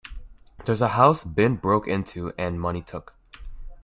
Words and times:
There's 0.65 0.81
a 0.81 0.87
house 0.87 1.23
been 1.23 1.57
broke 1.57 1.87
into 1.87 2.33
and 2.35 2.59
money 2.59 2.81
took. 2.81 3.13